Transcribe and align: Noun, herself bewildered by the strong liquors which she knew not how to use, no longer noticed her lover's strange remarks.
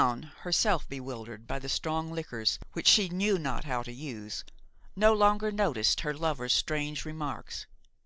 Noun, 0.00 0.32
herself 0.44 0.88
bewildered 0.88 1.46
by 1.46 1.58
the 1.58 1.68
strong 1.68 2.10
liquors 2.10 2.58
which 2.72 2.86
she 2.88 3.10
knew 3.10 3.38
not 3.38 3.64
how 3.64 3.82
to 3.82 3.92
use, 3.92 4.44
no 4.96 5.12
longer 5.12 5.52
noticed 5.52 6.00
her 6.00 6.14
lover's 6.14 6.54
strange 6.54 7.04
remarks. 7.04 7.66